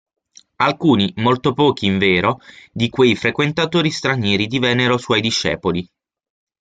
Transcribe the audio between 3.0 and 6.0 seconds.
frequentatori stranieri divennero suoi discepoli.